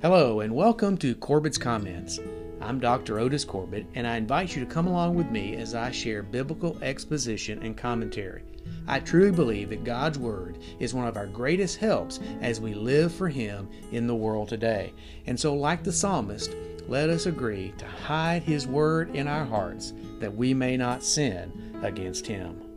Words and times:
Hello, 0.00 0.38
and 0.38 0.54
welcome 0.54 0.96
to 0.98 1.16
Corbitt's 1.16 1.58
Comments. 1.58 2.20
I'm 2.60 2.78
Dr. 2.78 3.18
Otis 3.18 3.44
Corbitt, 3.44 3.84
and 3.96 4.06
I 4.06 4.16
invite 4.16 4.54
you 4.54 4.64
to 4.64 4.70
come 4.70 4.86
along 4.86 5.16
with 5.16 5.28
me 5.32 5.56
as 5.56 5.74
I 5.74 5.90
share 5.90 6.22
biblical 6.22 6.78
exposition 6.82 7.60
and 7.64 7.76
commentary. 7.76 8.44
I 8.86 9.00
truly 9.00 9.32
believe 9.32 9.70
that 9.70 9.82
God's 9.82 10.16
Word 10.16 10.58
is 10.78 10.94
one 10.94 11.08
of 11.08 11.16
our 11.16 11.26
greatest 11.26 11.78
helps 11.78 12.20
as 12.40 12.60
we 12.60 12.74
live 12.74 13.12
for 13.12 13.28
Him 13.28 13.68
in 13.90 14.06
the 14.06 14.14
world 14.14 14.48
today. 14.48 14.94
And 15.26 15.38
so, 15.38 15.52
like 15.52 15.82
the 15.82 15.90
psalmist, 15.90 16.54
let 16.86 17.10
us 17.10 17.26
agree 17.26 17.74
to 17.78 17.84
hide 17.84 18.44
His 18.44 18.68
Word 18.68 19.16
in 19.16 19.26
our 19.26 19.46
hearts 19.46 19.94
that 20.20 20.32
we 20.32 20.54
may 20.54 20.76
not 20.76 21.02
sin 21.02 21.76
against 21.82 22.24
Him. 22.24 22.67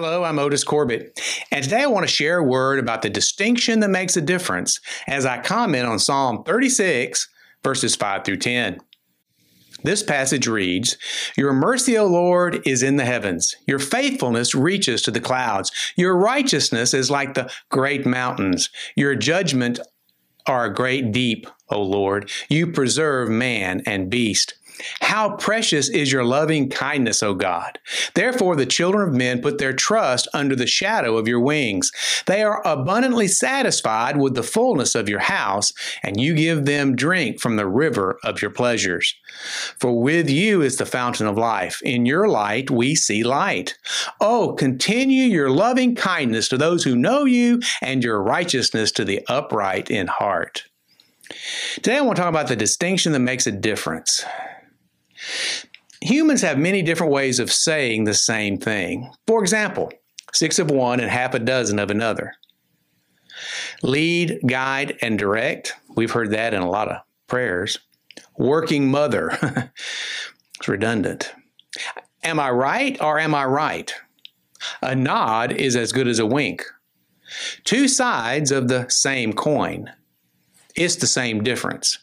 Hello, 0.00 0.22
I'm 0.22 0.38
Otis 0.38 0.62
Corbitt, 0.62 1.20
and 1.50 1.64
today 1.64 1.82
I 1.82 1.88
want 1.88 2.06
to 2.06 2.12
share 2.12 2.38
a 2.38 2.44
word 2.44 2.78
about 2.78 3.02
the 3.02 3.10
distinction 3.10 3.80
that 3.80 3.90
makes 3.90 4.16
a 4.16 4.20
difference 4.20 4.78
as 5.08 5.26
I 5.26 5.40
comment 5.40 5.88
on 5.88 5.98
Psalm 5.98 6.44
36, 6.44 7.28
verses 7.64 7.96
5 7.96 8.24
through 8.24 8.36
10. 8.36 8.78
This 9.82 10.04
passage 10.04 10.46
reads 10.46 10.96
Your 11.36 11.52
mercy, 11.52 11.98
O 11.98 12.06
Lord, 12.06 12.64
is 12.64 12.80
in 12.80 12.94
the 12.94 13.04
heavens. 13.04 13.56
Your 13.66 13.80
faithfulness 13.80 14.54
reaches 14.54 15.02
to 15.02 15.10
the 15.10 15.18
clouds. 15.18 15.72
Your 15.96 16.16
righteousness 16.16 16.94
is 16.94 17.10
like 17.10 17.34
the 17.34 17.50
great 17.68 18.06
mountains. 18.06 18.70
Your 18.94 19.16
judgment 19.16 19.80
are 20.46 20.66
a 20.66 20.74
great 20.74 21.10
deep, 21.10 21.48
O 21.70 21.82
Lord. 21.82 22.30
You 22.48 22.70
preserve 22.70 23.30
man 23.30 23.82
and 23.84 24.08
beast. 24.08 24.54
How 25.00 25.36
precious 25.36 25.88
is 25.88 26.12
your 26.12 26.24
loving 26.24 26.68
kindness, 26.68 27.22
O 27.22 27.34
God. 27.34 27.78
Therefore, 28.14 28.56
the 28.56 28.66
children 28.66 29.08
of 29.08 29.14
men 29.14 29.40
put 29.40 29.58
their 29.58 29.72
trust 29.72 30.28
under 30.32 30.54
the 30.54 30.66
shadow 30.66 31.16
of 31.16 31.26
your 31.26 31.40
wings. 31.40 31.90
They 32.26 32.42
are 32.42 32.66
abundantly 32.66 33.28
satisfied 33.28 34.16
with 34.16 34.34
the 34.34 34.42
fullness 34.42 34.94
of 34.94 35.08
your 35.08 35.20
house, 35.20 35.72
and 36.02 36.20
you 36.20 36.34
give 36.34 36.64
them 36.64 36.96
drink 36.96 37.40
from 37.40 37.56
the 37.56 37.66
river 37.66 38.18
of 38.24 38.42
your 38.42 38.50
pleasures. 38.50 39.14
For 39.78 40.00
with 40.00 40.28
you 40.30 40.62
is 40.62 40.76
the 40.76 40.86
fountain 40.86 41.26
of 41.26 41.36
life. 41.36 41.80
In 41.82 42.06
your 42.06 42.28
light 42.28 42.70
we 42.70 42.94
see 42.94 43.22
light. 43.22 43.76
Oh, 44.20 44.52
continue 44.52 45.24
your 45.24 45.50
loving 45.50 45.94
kindness 45.94 46.48
to 46.48 46.56
those 46.56 46.84
who 46.84 46.96
know 46.96 47.24
you, 47.24 47.60
and 47.82 48.04
your 48.04 48.22
righteousness 48.22 48.92
to 48.92 49.04
the 49.04 49.24
upright 49.28 49.90
in 49.90 50.06
heart. 50.06 50.64
Today, 51.74 51.98
I 51.98 52.00
want 52.00 52.16
to 52.16 52.22
talk 52.22 52.28
about 52.28 52.48
the 52.48 52.56
distinction 52.56 53.12
that 53.12 53.18
makes 53.18 53.46
a 53.46 53.52
difference. 53.52 54.24
Humans 56.00 56.42
have 56.42 56.58
many 56.58 56.82
different 56.82 57.12
ways 57.12 57.38
of 57.38 57.52
saying 57.52 58.04
the 58.04 58.14
same 58.14 58.58
thing. 58.58 59.10
For 59.26 59.40
example, 59.40 59.92
six 60.32 60.58
of 60.58 60.70
one 60.70 61.00
and 61.00 61.10
half 61.10 61.34
a 61.34 61.38
dozen 61.38 61.78
of 61.78 61.90
another. 61.90 62.34
Lead, 63.82 64.40
guide, 64.46 64.96
and 65.00 65.18
direct. 65.18 65.74
We've 65.94 66.10
heard 66.10 66.30
that 66.30 66.54
in 66.54 66.62
a 66.62 66.70
lot 66.70 66.88
of 66.88 67.02
prayers. 67.26 67.78
Working 68.36 68.90
mother. 68.90 69.36
it's 70.58 70.68
redundant. 70.68 71.32
Am 72.22 72.40
I 72.40 72.50
right 72.50 73.00
or 73.00 73.18
am 73.18 73.34
I 73.34 73.44
right? 73.44 73.92
A 74.82 74.94
nod 74.94 75.52
is 75.52 75.76
as 75.76 75.92
good 75.92 76.08
as 76.08 76.18
a 76.18 76.26
wink. 76.26 76.64
Two 77.64 77.88
sides 77.88 78.50
of 78.50 78.68
the 78.68 78.88
same 78.88 79.32
coin. 79.32 79.92
It's 80.74 80.96
the 80.96 81.06
same 81.06 81.42
difference. 81.42 81.98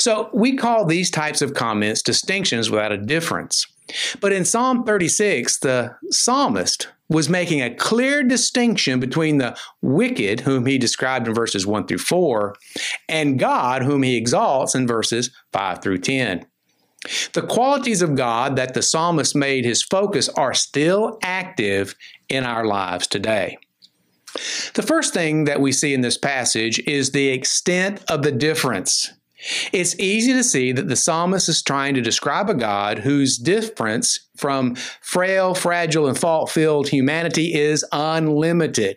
So 0.00 0.30
we 0.32 0.56
call 0.56 0.86
these 0.86 1.10
types 1.10 1.42
of 1.42 1.52
comments 1.52 2.02
distinctions 2.02 2.70
without 2.70 2.90
a 2.90 2.96
difference. 2.96 3.66
But 4.20 4.32
in 4.32 4.46
Psalm 4.46 4.84
36, 4.84 5.58
the 5.58 5.94
psalmist 6.10 6.88
was 7.10 7.28
making 7.28 7.60
a 7.60 7.74
clear 7.74 8.22
distinction 8.22 8.98
between 8.98 9.38
the 9.38 9.56
wicked, 9.82 10.40
whom 10.40 10.64
he 10.64 10.78
described 10.78 11.28
in 11.28 11.34
verses 11.34 11.66
1 11.66 11.86
through 11.86 11.98
4, 11.98 12.54
and 13.08 13.38
God, 13.38 13.82
whom 13.82 14.02
he 14.02 14.16
exalts 14.16 14.74
in 14.74 14.86
verses 14.86 15.30
5 15.52 15.82
through 15.82 15.98
10. 15.98 16.46
The 17.32 17.42
qualities 17.42 18.00
of 18.00 18.14
God 18.14 18.56
that 18.56 18.74
the 18.74 18.82
psalmist 18.82 19.34
made 19.34 19.64
his 19.64 19.82
focus 19.82 20.28
are 20.30 20.54
still 20.54 21.18
active 21.22 21.94
in 22.28 22.44
our 22.44 22.64
lives 22.64 23.06
today. 23.06 23.58
The 24.74 24.82
first 24.82 25.12
thing 25.12 25.44
that 25.44 25.60
we 25.60 25.72
see 25.72 25.92
in 25.92 26.02
this 26.02 26.16
passage 26.16 26.78
is 26.86 27.10
the 27.10 27.28
extent 27.28 28.02
of 28.08 28.22
the 28.22 28.32
difference 28.32 29.12
it's 29.72 29.98
easy 29.98 30.32
to 30.32 30.44
see 30.44 30.72
that 30.72 30.88
the 30.88 30.96
psalmist 30.96 31.48
is 31.48 31.62
trying 31.62 31.94
to 31.94 32.00
describe 32.00 32.50
a 32.50 32.54
God 32.54 32.98
whose 32.98 33.38
difference 33.38 34.28
from 34.36 34.74
frail, 35.00 35.54
fragile, 35.54 36.06
and 36.06 36.18
fault 36.18 36.50
filled 36.50 36.88
humanity 36.88 37.54
is 37.54 37.84
unlimited. 37.92 38.96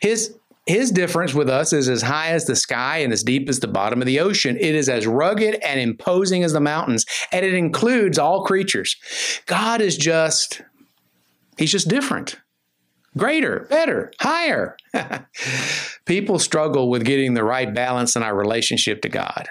His 0.00 0.36
his 0.66 0.90
difference 0.92 1.34
with 1.34 1.48
us 1.48 1.72
is 1.72 1.88
as 1.88 2.02
high 2.02 2.28
as 2.28 2.44
the 2.44 2.54
sky 2.54 2.98
and 2.98 3.12
as 3.12 3.24
deep 3.24 3.48
as 3.48 3.58
the 3.58 3.66
bottom 3.66 4.00
of 4.00 4.06
the 4.06 4.20
ocean. 4.20 4.56
It 4.56 4.74
is 4.74 4.88
as 4.88 5.06
rugged 5.06 5.56
and 5.64 5.80
imposing 5.80 6.44
as 6.44 6.52
the 6.52 6.60
mountains, 6.60 7.06
and 7.32 7.44
it 7.44 7.54
includes 7.54 8.18
all 8.18 8.44
creatures. 8.44 8.96
God 9.46 9.80
is 9.80 9.96
just, 9.96 10.62
He's 11.56 11.72
just 11.72 11.88
different. 11.88 12.36
Greater, 13.16 13.66
better, 13.68 14.12
higher. 14.20 14.76
People 16.04 16.38
struggle 16.38 16.88
with 16.88 17.04
getting 17.04 17.34
the 17.34 17.42
right 17.42 17.74
balance 17.74 18.14
in 18.14 18.22
our 18.22 18.36
relationship 18.36 19.02
to 19.02 19.08
God. 19.08 19.48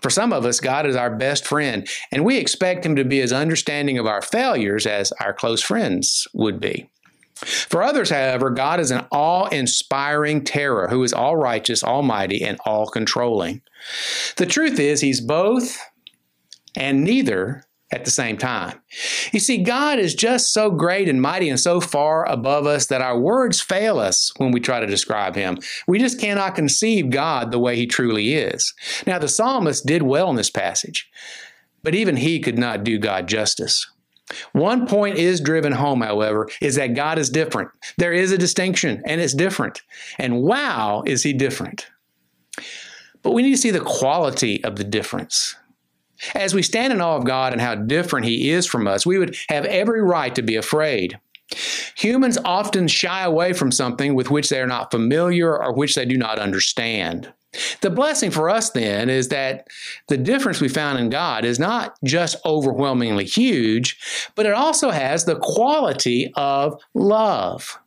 For 0.00 0.10
some 0.10 0.32
of 0.32 0.44
us, 0.44 0.60
God 0.60 0.86
is 0.86 0.96
our 0.96 1.14
best 1.14 1.46
friend, 1.46 1.88
and 2.12 2.24
we 2.24 2.38
expect 2.38 2.84
Him 2.84 2.96
to 2.96 3.04
be 3.04 3.20
as 3.20 3.32
understanding 3.32 3.98
of 3.98 4.06
our 4.06 4.22
failures 4.22 4.86
as 4.86 5.12
our 5.12 5.32
close 5.32 5.62
friends 5.62 6.26
would 6.32 6.60
be. 6.60 6.88
For 7.34 7.82
others, 7.82 8.10
however, 8.10 8.50
God 8.50 8.80
is 8.80 8.90
an 8.90 9.06
awe 9.12 9.46
inspiring 9.48 10.42
terror 10.42 10.88
who 10.88 11.04
is 11.04 11.12
all 11.12 11.36
righteous, 11.36 11.84
almighty, 11.84 12.42
and 12.42 12.58
all 12.64 12.86
controlling. 12.86 13.62
The 14.36 14.46
truth 14.46 14.80
is, 14.80 15.00
He's 15.00 15.20
both 15.20 15.78
and 16.76 17.04
neither 17.04 17.62
at 17.90 18.04
the 18.04 18.10
same 18.10 18.36
time. 18.36 18.80
You 19.32 19.40
see, 19.40 19.58
God 19.58 19.98
is 19.98 20.14
just 20.14 20.52
so 20.52 20.70
great 20.70 21.08
and 21.08 21.22
mighty 21.22 21.48
and 21.48 21.58
so 21.58 21.80
far 21.80 22.28
above 22.28 22.66
us 22.66 22.86
that 22.86 23.00
our 23.00 23.18
words 23.18 23.60
fail 23.60 23.98
us 23.98 24.32
when 24.36 24.52
we 24.52 24.60
try 24.60 24.80
to 24.80 24.86
describe 24.86 25.34
Him. 25.34 25.58
We 25.86 25.98
just 25.98 26.20
cannot 26.20 26.54
conceive 26.54 27.10
God 27.10 27.50
the 27.50 27.58
way 27.58 27.76
He 27.76 27.86
truly 27.86 28.34
is. 28.34 28.74
Now, 29.06 29.18
the 29.18 29.28
psalmist 29.28 29.86
did 29.86 30.02
well 30.02 30.28
in 30.30 30.36
this 30.36 30.50
passage, 30.50 31.10
but 31.82 31.94
even 31.94 32.16
he 32.16 32.40
could 32.40 32.58
not 32.58 32.84
do 32.84 32.98
God 32.98 33.26
justice. 33.26 33.90
One 34.52 34.86
point 34.86 35.16
is 35.16 35.40
driven 35.40 35.72
home, 35.72 36.02
however, 36.02 36.48
is 36.60 36.74
that 36.74 36.94
God 36.94 37.18
is 37.18 37.30
different. 37.30 37.70
There 37.96 38.12
is 38.12 38.30
a 38.30 38.38
distinction, 38.38 39.02
and 39.06 39.20
it's 39.20 39.32
different. 39.32 39.80
And 40.18 40.42
wow, 40.42 41.02
is 41.06 41.22
He 41.22 41.32
different. 41.32 41.86
But 43.22 43.32
we 43.32 43.42
need 43.42 43.52
to 43.52 43.56
see 43.56 43.70
the 43.70 43.80
quality 43.80 44.62
of 44.64 44.76
the 44.76 44.84
difference. 44.84 45.56
As 46.34 46.54
we 46.54 46.62
stand 46.62 46.92
in 46.92 47.00
awe 47.00 47.16
of 47.16 47.24
God 47.24 47.52
and 47.52 47.60
how 47.60 47.74
different 47.74 48.26
He 48.26 48.50
is 48.50 48.66
from 48.66 48.86
us, 48.86 49.06
we 49.06 49.18
would 49.18 49.36
have 49.48 49.64
every 49.64 50.02
right 50.02 50.34
to 50.34 50.42
be 50.42 50.56
afraid. 50.56 51.18
Humans 51.96 52.38
often 52.44 52.88
shy 52.88 53.22
away 53.22 53.52
from 53.52 53.72
something 53.72 54.14
with 54.14 54.30
which 54.30 54.48
they 54.48 54.60
are 54.60 54.66
not 54.66 54.90
familiar 54.90 55.56
or 55.56 55.72
which 55.72 55.94
they 55.94 56.04
do 56.04 56.16
not 56.16 56.38
understand. 56.38 57.32
The 57.80 57.90
blessing 57.90 58.30
for 58.30 58.50
us 58.50 58.70
then 58.70 59.08
is 59.08 59.28
that 59.28 59.68
the 60.08 60.18
difference 60.18 60.60
we 60.60 60.68
found 60.68 60.98
in 60.98 61.08
God 61.08 61.44
is 61.44 61.58
not 61.58 61.94
just 62.04 62.36
overwhelmingly 62.44 63.24
huge, 63.24 63.98
but 64.34 64.44
it 64.44 64.52
also 64.52 64.90
has 64.90 65.24
the 65.24 65.36
quality 65.36 66.30
of 66.36 66.80
love. 66.94 67.78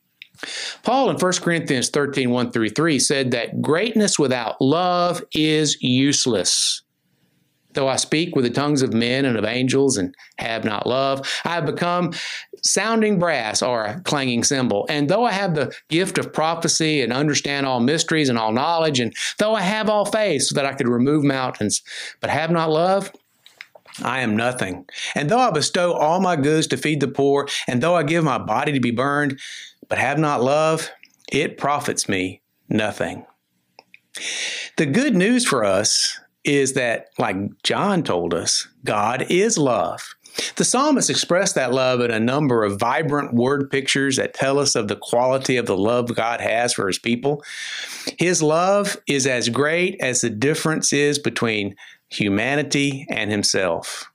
Paul 0.81 1.11
in 1.11 1.17
1 1.17 1.33
Corinthians 1.33 1.89
13, 1.89 2.31
1 2.31 2.51
through 2.51 2.69
3 2.69 2.97
said 2.97 3.31
that 3.31 3.61
greatness 3.61 4.17
without 4.17 4.59
love 4.59 5.23
is 5.33 5.77
useless. 5.81 6.81
Though 7.73 7.87
I 7.87 7.95
speak 7.95 8.35
with 8.35 8.45
the 8.45 8.51
tongues 8.51 8.81
of 8.81 8.93
men 8.93 9.25
and 9.25 9.37
of 9.37 9.45
angels 9.45 9.97
and 9.97 10.15
have 10.37 10.63
not 10.65 10.87
love, 10.87 11.27
I 11.45 11.55
have 11.55 11.65
become 11.65 12.11
sounding 12.63 13.17
brass 13.17 13.61
or 13.61 13.83
a 13.83 14.01
clanging 14.01 14.43
cymbal. 14.43 14.85
And 14.89 15.09
though 15.09 15.23
I 15.23 15.31
have 15.31 15.55
the 15.55 15.73
gift 15.89 16.17
of 16.17 16.33
prophecy 16.33 17.01
and 17.01 17.13
understand 17.13 17.65
all 17.65 17.79
mysteries 17.79 18.29
and 18.29 18.37
all 18.37 18.51
knowledge, 18.51 18.99
and 18.99 19.13
though 19.37 19.55
I 19.55 19.61
have 19.61 19.89
all 19.89 20.05
faith 20.05 20.43
so 20.43 20.55
that 20.55 20.65
I 20.65 20.73
could 20.73 20.87
remove 20.87 21.23
mountains, 21.23 21.81
but 22.19 22.29
have 22.29 22.51
not 22.51 22.69
love, 22.69 23.11
I 24.03 24.21
am 24.21 24.35
nothing. 24.35 24.85
And 25.15 25.29
though 25.29 25.39
I 25.39 25.51
bestow 25.51 25.93
all 25.93 26.21
my 26.21 26.35
goods 26.35 26.67
to 26.67 26.77
feed 26.77 27.01
the 27.01 27.07
poor, 27.07 27.47
and 27.67 27.81
though 27.81 27.95
I 27.95 28.03
give 28.03 28.23
my 28.23 28.37
body 28.37 28.71
to 28.73 28.79
be 28.79 28.91
burned, 28.91 29.39
but 29.89 29.97
have 29.97 30.17
not 30.17 30.41
love, 30.41 30.89
it 31.31 31.57
profits 31.57 32.07
me 32.07 32.41
nothing. 32.69 33.25
The 34.77 34.85
good 34.85 35.15
news 35.15 35.45
for 35.45 35.63
us 35.63 36.19
is 36.43 36.73
that, 36.73 37.09
like 37.17 37.35
John 37.63 38.03
told 38.03 38.33
us, 38.33 38.67
God 38.83 39.25
is 39.29 39.57
love. 39.57 40.15
The 40.55 40.63
psalmist 40.63 41.09
expressed 41.09 41.55
that 41.55 41.73
love 41.73 41.99
in 41.99 42.09
a 42.09 42.19
number 42.19 42.63
of 42.63 42.79
vibrant 42.79 43.33
word 43.33 43.69
pictures 43.69 44.15
that 44.15 44.33
tell 44.33 44.59
us 44.59 44.75
of 44.75 44.87
the 44.87 44.95
quality 44.95 45.57
of 45.57 45.65
the 45.65 45.77
love 45.77 46.15
God 46.15 46.39
has 46.39 46.73
for 46.73 46.87
his 46.87 46.99
people. 46.99 47.43
His 48.17 48.41
love 48.41 48.97
is 49.07 49.27
as 49.27 49.49
great 49.49 49.99
as 49.99 50.21
the 50.21 50.29
difference 50.29 50.93
is 50.93 51.19
between 51.19 51.75
humanity 52.09 53.05
and 53.09 53.29
himself. 53.29 54.09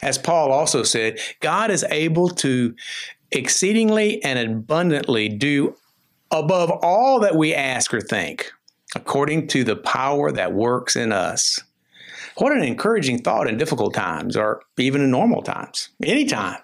As 0.00 0.16
Paul 0.16 0.52
also 0.52 0.82
said, 0.82 1.18
God 1.40 1.70
is 1.70 1.84
able 1.90 2.28
to 2.30 2.74
exceedingly 3.30 4.22
and 4.24 4.38
abundantly 4.38 5.28
do 5.28 5.76
above 6.30 6.70
all 6.82 7.20
that 7.20 7.36
we 7.36 7.54
ask 7.54 7.92
or 7.92 8.00
think, 8.00 8.50
according 8.94 9.48
to 9.48 9.64
the 9.64 9.76
power 9.76 10.32
that 10.32 10.52
works 10.52 10.96
in 10.96 11.12
us. 11.12 11.58
What 12.38 12.52
an 12.52 12.62
encouraging 12.62 13.18
thought 13.18 13.48
in 13.48 13.58
difficult 13.58 13.94
times 13.94 14.36
or 14.36 14.62
even 14.78 15.02
in 15.02 15.10
normal 15.10 15.42
times, 15.42 15.90
anytime. 16.02 16.60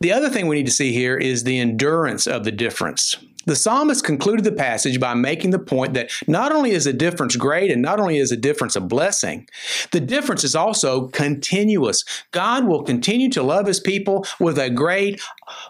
The 0.00 0.12
other 0.12 0.30
thing 0.30 0.48
we 0.48 0.56
need 0.56 0.66
to 0.66 0.72
see 0.72 0.92
here 0.92 1.16
is 1.16 1.44
the 1.44 1.60
endurance 1.60 2.26
of 2.26 2.42
the 2.42 2.50
difference. 2.50 3.16
The 3.44 3.56
psalmist 3.56 4.04
concluded 4.04 4.44
the 4.44 4.52
passage 4.52 5.00
by 5.00 5.14
making 5.14 5.50
the 5.50 5.58
point 5.58 5.94
that 5.94 6.10
not 6.28 6.52
only 6.52 6.72
is 6.72 6.84
the 6.84 6.92
difference 6.92 7.34
great 7.34 7.70
and 7.70 7.82
not 7.82 7.98
only 7.98 8.18
is 8.18 8.30
the 8.30 8.36
difference 8.36 8.76
a 8.76 8.80
blessing, 8.80 9.48
the 9.90 10.00
difference 10.00 10.44
is 10.44 10.54
also 10.54 11.08
continuous. 11.08 12.04
God 12.30 12.66
will 12.66 12.82
continue 12.82 13.30
to 13.30 13.42
love 13.42 13.66
his 13.66 13.80
people 13.80 14.26
with 14.38 14.58
a 14.58 14.70
great, 14.70 15.20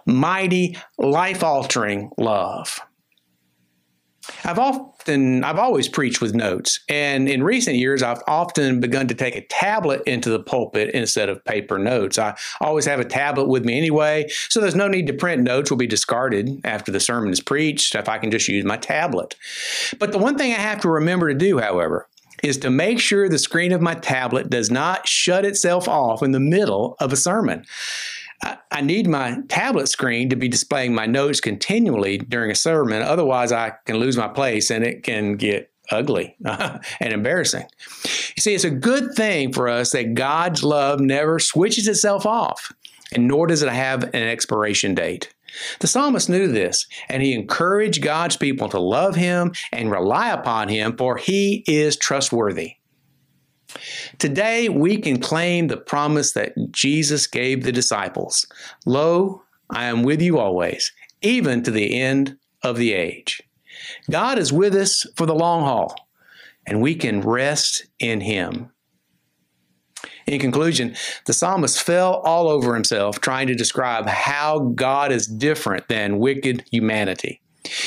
mighty, 0.07 0.77
life 0.99 1.43
altering 1.43 2.11
love. 2.19 2.81
I've 4.45 4.59
often, 4.59 5.45
I've 5.45 5.59
always 5.59 5.89
preached 5.89 6.21
with 6.21 6.35
notes, 6.35 6.81
and 6.89 7.29
in 7.29 7.43
recent 7.43 7.77
years, 7.77 8.03
I've 8.03 8.23
often 8.27 8.81
begun 8.81 9.09
to 9.09 9.15
take 9.15 9.37
a 9.37 9.47
tablet 9.47 10.03
into 10.07 10.31
the 10.31 10.41
pulpit 10.41 10.91
instead 10.91 11.29
of 11.29 11.45
paper 11.45 11.79
notes. 11.79 12.19
I 12.19 12.37
always 12.61 12.87
have 12.87 13.01
a 13.01 13.05
tablet 13.05 13.49
with 13.49 13.65
me 13.65 13.77
anyway, 13.79 14.29
so 14.49 14.61
there's 14.61 14.75
no 14.75 14.89
need 14.89 15.07
to 15.07 15.13
print 15.13 15.43
notes. 15.43 15.71
Will 15.71 15.79
be 15.79 15.87
discarded 15.87 16.61
after 16.65 16.91
the 16.91 17.01
sermon 17.01 17.33
is 17.33 17.41
preached 17.41 17.95
if 17.95 18.09
I 18.09 18.19
can 18.19 18.31
just 18.31 18.49
use 18.49 18.65
my 18.65 18.77
tablet. 18.77 19.37
But 19.99 20.13
the 20.13 20.19
one 20.19 20.37
thing 20.37 20.53
I 20.53 20.57
have 20.57 20.81
to 20.81 20.89
remember 20.89 21.29
to 21.29 21.35
do, 21.35 21.59
however, 21.59 22.09
is 22.43 22.59
to 22.59 22.71
make 22.71 22.99
sure 22.99 23.29
the 23.29 23.39
screen 23.39 23.73
of 23.73 23.81
my 23.81 23.95
tablet 23.95 24.51
does 24.51 24.71
not 24.71 25.07
shut 25.07 25.45
itself 25.45 25.89
off 25.89 26.23
in 26.23 26.33
the 26.33 26.41
middle 26.41 26.97
of 26.99 27.13
a 27.13 27.17
sermon. 27.17 27.65
I 28.73 28.81
need 28.81 29.07
my 29.07 29.39
tablet 29.49 29.89
screen 29.89 30.31
to 30.31 30.37
be 30.37 30.49
displaying 30.49 30.95
my 30.95 31.07
notes 31.07 31.41
continually 31.41 32.19
during 32.19 32.51
a 32.51 32.55
sermon. 32.55 33.03
Otherwise, 33.03 33.53
I 33.53 33.75
can 33.85 33.97
lose 33.97 34.17
my 34.17 34.29
place 34.29 34.71
and 34.71 34.83
it 34.83 35.03
can 35.03 35.37
get 35.37 35.71
ugly 35.91 36.37
and 36.45 36.81
embarrassing. 37.01 37.67
You 38.05 38.41
see, 38.41 38.55
it's 38.55 38.65
a 38.65 38.71
good 38.71 39.15
thing 39.15 39.53
for 39.53 39.69
us 39.69 39.93
that 39.93 40.15
God's 40.15 40.65
love 40.65 41.01
never 41.01 41.39
switches 41.39 41.87
itself 41.87 42.25
off, 42.25 42.73
and 43.13 43.29
nor 43.29 43.47
does 43.47 43.63
it 43.63 43.69
have 43.69 44.05
an 44.05 44.15
expiration 44.15 44.95
date. 44.95 45.33
The 45.81 45.87
psalmist 45.87 46.31
knew 46.31 46.49
this, 46.49 46.87
and 47.11 47.23
he 47.23 47.35
encouraged 47.35 48.03
God's 48.03 48.39
people 48.39 48.71
to 48.71 48.81
love 48.81 49.17
him 49.17 49.53
and 49.71 49.91
rely 49.91 50.31
upon 50.31 50.69
him, 50.69 50.97
for 50.97 51.19
he 51.19 51.63
is 51.67 51.97
trustworthy. 51.97 52.77
Today, 54.19 54.69
we 54.69 54.99
can 54.99 55.21
claim 55.21 55.69
the 55.69 55.77
promise 55.77 56.33
that 56.33 56.55
Jesus 56.71 57.27
gave 57.27 57.65
the 57.65 57.73
disciples 57.73 58.47
Lo, 58.87 59.43
I 59.71 59.85
am 59.85 60.03
with 60.03 60.21
you 60.21 60.39
always, 60.39 60.93
even 61.23 61.63
to 61.63 61.71
the 61.71 62.01
end 62.01 62.37
of 62.63 62.77
the 62.77 62.93
age. 62.93 63.43
God 64.11 64.39
is 64.39 64.53
with 64.53 64.75
us 64.75 65.07
for 65.17 65.27
the 65.27 65.35
long 65.35 65.63
haul, 65.63 65.95
and 66.67 66.81
we 66.81 66.95
can 66.95 67.21
rest 67.21 67.87
in 67.99 68.21
Him. 68.21 68.71
In 70.27 70.41
conclusion, 70.41 70.95
the 71.27 71.33
psalmist 71.33 71.83
fell 71.83 72.15
all 72.25 72.49
over 72.49 72.75
himself 72.75 73.21
trying 73.21 73.49
to 73.49 73.55
describe 73.55 74.07
how 74.07 74.61
God 74.75 75.11
is 75.11 75.27
different 75.27 75.89
than 75.89 76.19
wicked 76.19 76.65
humanity. 76.71 77.41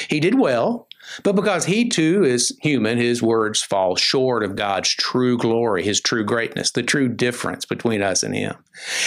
He 0.09 0.19
did 0.19 0.37
well, 0.37 0.87
but 1.23 1.35
because 1.35 1.65
he 1.65 1.87
too 1.87 2.23
is 2.23 2.57
human, 2.61 2.97
his 2.97 3.21
words 3.21 3.61
fall 3.61 3.95
short 3.95 4.43
of 4.43 4.55
God's 4.55 4.89
true 4.89 5.37
glory, 5.37 5.83
his 5.83 6.01
true 6.01 6.23
greatness, 6.23 6.71
the 6.71 6.83
true 6.83 7.07
difference 7.07 7.65
between 7.65 8.01
us 8.01 8.23
and 8.23 8.35
him. 8.35 8.55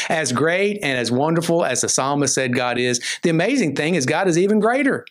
As 0.09 0.33
great 0.33 0.79
and 0.83 0.99
as 0.99 1.11
wonderful 1.11 1.65
as 1.65 1.81
the 1.81 1.89
psalmist 1.89 2.35
said 2.35 2.55
God 2.55 2.79
is, 2.79 3.01
the 3.23 3.31
amazing 3.31 3.77
thing 3.77 3.95
is 3.95 4.07
God 4.07 4.29
is 4.29 4.39
even 4.39 4.61
greater. 4.61 5.05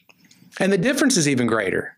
And 0.59 0.73
the 0.73 0.77
difference 0.77 1.17
is 1.17 1.27
even 1.27 1.47
greater. 1.47 1.95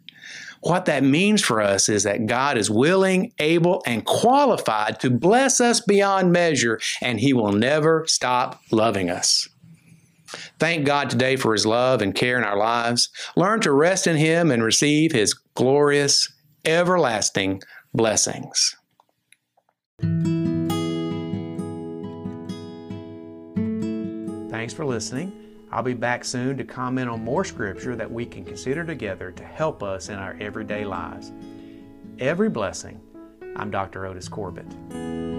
What 0.62 0.86
that 0.86 1.04
means 1.04 1.42
for 1.42 1.62
us 1.62 1.88
is 1.88 2.04
that 2.04 2.26
God 2.26 2.58
is 2.58 2.70
willing, 2.70 3.32
able, 3.40 3.82
and 3.86 4.04
qualified 4.04 5.00
to 5.00 5.10
bless 5.10 5.62
us 5.62 5.80
beyond 5.80 6.34
measure, 6.34 6.82
and 7.02 7.20
He 7.20 7.32
will 7.32 7.54
never 7.54 8.06
stop 8.08 8.62
loving 8.70 9.10
us. 9.10 9.48
Thank 10.60 10.86
God 10.86 11.10
today 11.10 11.36
for 11.36 11.54
His 11.54 11.66
love 11.66 12.02
and 12.02 12.16
care 12.16 12.38
in 12.38 12.44
our 12.44 12.58
lives. 12.58 13.10
Learn 13.36 13.62
to 13.62 13.72
rest 13.72 14.08
in 14.08 14.16
Him 14.16 14.52
and 14.52 14.64
receive 14.64 15.12
His 15.12 15.34
glorious, 15.56 16.32
everlasting 16.66 17.62
blessings. 17.94 18.76
Thanks 24.50 24.74
for 24.74 24.86
listening. 24.86 25.32
I'll 25.72 25.84
be 25.84 25.94
back 25.94 26.26
soon 26.26 26.58
to 26.58 26.64
comment 26.64 27.10
on 27.10 27.24
more 27.24 27.46
scripture 27.46 27.96
that 27.96 28.12
we 28.12 28.26
can 28.26 28.44
consider 28.44 28.84
together 28.84 29.32
to 29.32 29.44
help 29.44 29.84
us 29.84 30.10
in 30.10 30.16
our 30.16 30.36
everyday 30.40 30.84
lives. 30.84 31.32
Every 32.18 32.50
blessing. 32.50 33.00
I'm 33.56 33.72
Dr. 33.72 34.06
Otis 34.06 34.28
Corbitt. 34.28 35.39